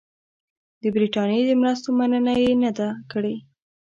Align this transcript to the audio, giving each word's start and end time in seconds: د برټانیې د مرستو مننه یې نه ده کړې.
د 0.81 0.83
برټانیې 0.95 1.41
د 1.47 1.51
مرستو 1.61 1.87
مننه 1.99 2.33
یې 2.43 2.51
نه 2.63 2.71
ده 2.77 2.89
کړې. 3.11 3.35